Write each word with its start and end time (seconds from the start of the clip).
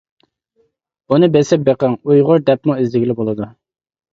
بۇنى 1.13 1.29
بېسىپ 1.35 1.67
بېقىڭ 1.67 1.99
ئۇيغۇر 1.99 2.43
دەپمۇ 2.51 2.79
ئىزدىگىلى 2.81 3.21
بولدى. 3.21 3.53